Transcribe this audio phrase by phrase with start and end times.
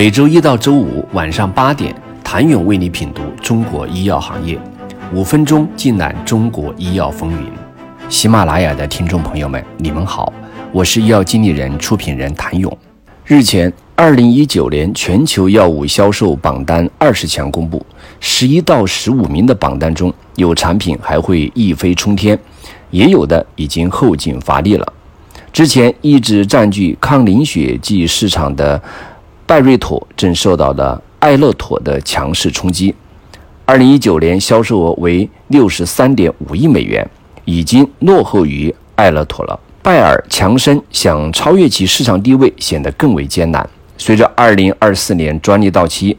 [0.00, 4.58] 每周一到周五晚上八点，谭勇为你品读中国医药行业，
[5.12, 7.52] 五分钟尽览中国医药风云。
[8.08, 10.32] 喜马拉雅的听众朋友们，你们好，
[10.72, 12.74] 我是医药经理人、出品人谭勇。
[13.26, 17.84] 日前，二零一九年全球药物销售榜单二十强公布，
[18.20, 22.38] 十一到十五名的榜单中有产品还会一飞冲天，
[22.90, 24.92] 也有的已经后劲乏力了。
[25.52, 28.80] 之前一直占据抗凝血剂市场的
[29.50, 32.94] 拜瑞妥，正受到了艾乐妥的强势冲击。
[33.64, 37.04] 二零一九年销售额为六十三点五亿美元，
[37.44, 39.58] 已经落后于艾乐妥了。
[39.82, 43.68] 拜耳强生想超越其市场地位，显得更为艰难。
[43.98, 46.16] 随着二零二四年专利到期，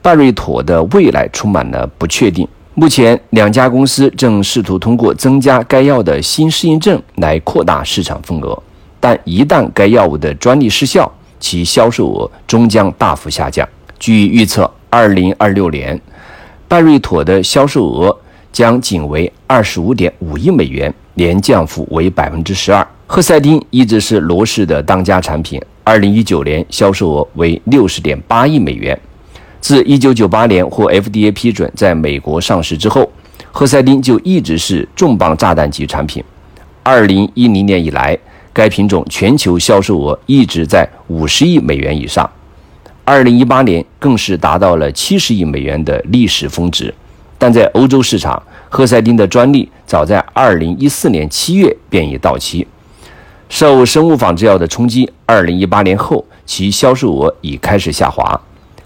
[0.00, 2.46] 拜瑞妥的未来充满了不确定。
[2.74, 8.56] 目前，两家公司正试图通过增加该药的新适应症来扩大市场份额。
[9.00, 13.68] 但一旦该药物的专利失效，其销售额终将大幅下降。
[13.98, 16.00] 据预测，二零二六年，
[16.66, 18.16] 拜瑞妥的销售额
[18.52, 22.86] 将仅为二十五点五亿美元，年降幅为百分之十二。
[23.06, 28.98] 赫赛汀一直是罗氏的当家产品，二零一九年销售额为六十点八亿美元。
[29.60, 33.10] 自一九九八年获 FDA 批准在美国上市之后，
[33.50, 36.22] 赫赛汀就一直是重磅炸弹级产品。
[36.82, 38.16] 二零一零年以来，
[38.58, 42.28] 该品种全球销售额一直在五十亿美元以上，
[43.04, 46.92] 二零一八年更是达到了七十亿美元的历史峰值。
[47.38, 52.66] 但在欧洲市场，赫赛汀的专利早在二零一四年七月便已到期。
[53.48, 58.40] 受生物仿制药的冲击，二零一八年后其销售额已开始下滑。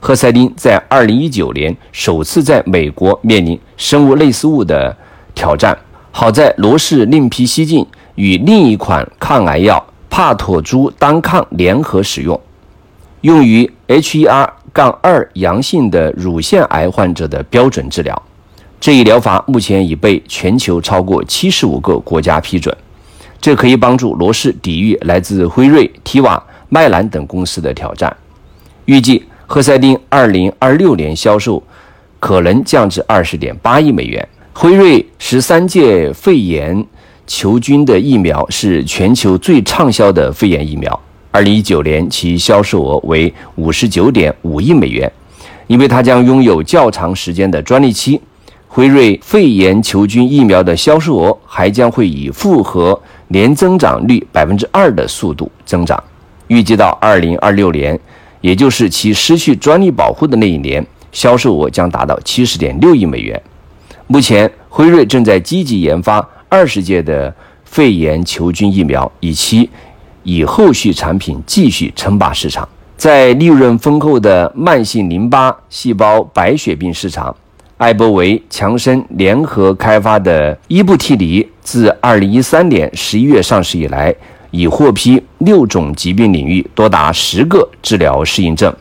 [0.00, 4.96] 赫赛汀在二零一九年首次在美国面临生物类似物的
[5.34, 5.76] 挑战，
[6.10, 7.86] 好在罗氏另辟蹊径。
[8.18, 12.38] 与另一款抗癌药帕妥珠单抗联合使用，
[13.20, 18.20] 用于 HER- 杠二阳性的乳腺癌患者的标准治疗。
[18.80, 22.76] 这一疗法目前已被全球超过七十五个国家批准，
[23.40, 28.14] 这可以帮助罗氏抵御来自辉瑞、提瓦、麦兰等公司的挑战。
[28.86, 31.62] 预计赫赛汀二零二六年销售
[32.18, 34.28] 可能降至二十点八亿美元。
[34.52, 36.84] 辉瑞十三届肺炎。
[37.28, 40.98] 球菌的疫苗是全球最畅销的肺炎疫苗。
[41.30, 45.12] 二零一九年，其销售额为五十九点五亿美元。
[45.66, 48.18] 因为它将拥有较长时间的专利期，
[48.66, 56.02] 辉瑞肺炎球菌疫苗的销售额还将会以复合年增长率百分之二的速度增长。
[56.46, 58.00] 预计到二零二六年，
[58.40, 63.38] 也就是其失去专利保护的那一年，销售额将达到七十点六亿美元。
[64.06, 66.26] 目前，辉瑞正在积极研发。
[66.50, 69.68] 二十届的肺炎球菌疫苗，以期
[70.22, 72.66] 以后续产品继续称霸市场。
[72.96, 77.34] 在利润丰厚的慢性淋巴细胞白血病市场，
[77.76, 84.14] 艾伯维、强生联合开发的伊布替尼，自二零一三年十一月上市以来，
[84.50, 88.74] 已获批六种疾病领域多达十个治疗适应症。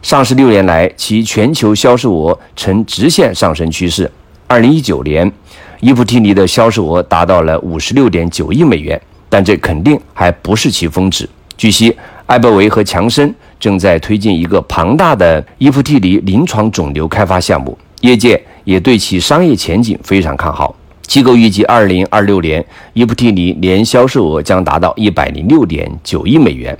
[0.00, 4.10] 上市六年来，其全球销售额呈直线上升趋势。
[4.46, 5.30] 二零一九年。
[5.80, 11.26] 伊布替尼的销售额达到了五十六点九亿美元，但这肯定还不是其峰值。
[11.56, 11.96] 据悉，
[12.26, 20.74] 艾伯维和强生正在推进一个庞大的伊布替尼临床肿瘤开发项目，业界也对其商业前景非常看好。
[21.02, 26.76] 机构预计，二零二六年伊布替尼年销售额将达到一百零六点九亿美元。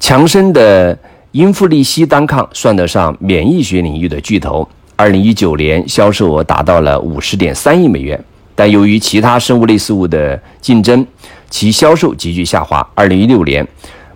[0.00, 0.98] 强生的
[1.30, 4.68] 英弗利西单抗算得上免疫学领域的巨头。
[4.96, 8.22] 二零一九年销售额达到了五十点三亿美元，
[8.54, 11.04] 但由于其他生物类似物的竞争，
[11.50, 12.86] 其销售急剧下滑。
[12.94, 13.66] 二零一六年，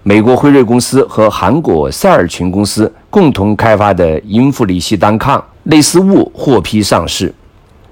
[0.05, 7.35] 美国辉瑞公司和韩国赛尔群公司共同开发的英弗利西单抗类似物获批上市。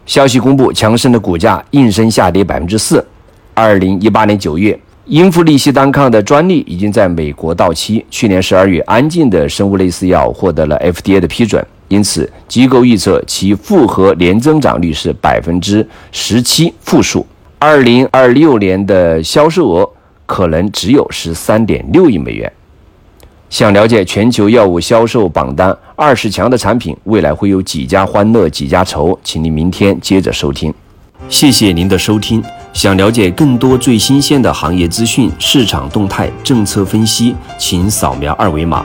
[0.07, 3.05] 消息公布，强生的股价应声下跌百分之四。
[3.53, 8.07] 二零一八年九月，英弗利西单抗的专利已经在美国到期。
[8.09, 11.67] 去年十二月，安静的生物类似药获得了 FDA 的批准。
[11.89, 17.25] 因此，机构预测其复合年增长率是百分之十七负数。
[17.59, 19.89] 二零二六年的销售额
[20.27, 22.53] 可能只有十三点六亿美元。
[23.49, 29.17] 想了解全球药物销售榜单二十强的产品，未来会有几家欢乐几家愁？
[29.23, 30.75] 请您明天接着收听。
[31.29, 32.43] 谢谢您的收听。
[32.73, 38.85] 想了解更多最新鲜的行业资讯、市场动态、政策分析，请扫描二维码